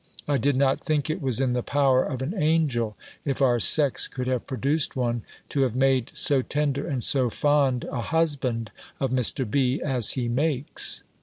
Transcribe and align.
I 0.27 0.39
did 0.39 0.55
not 0.55 0.83
think 0.83 1.11
it 1.11 1.21
was 1.21 1.39
in 1.39 1.53
the 1.53 1.61
power 1.61 2.03
of 2.03 2.23
an 2.23 2.33
angel, 2.35 2.97
if 3.23 3.39
our 3.39 3.59
sex 3.59 4.07
could 4.07 4.25
have 4.25 4.47
produced 4.47 4.95
one, 4.95 5.21
to 5.49 5.61
have 5.61 5.75
made 5.75 6.09
so 6.15 6.41
tender 6.41 6.87
and 6.87 7.03
so 7.03 7.29
fond 7.29 7.83
a 7.83 8.01
husband 8.01 8.71
of 8.99 9.11
Mr. 9.11 9.47
B. 9.47 9.79
as 9.79 10.13
he 10.13 10.27
makes. 10.27 11.03